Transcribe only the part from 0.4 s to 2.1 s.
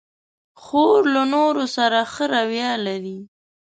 خور له نورو سره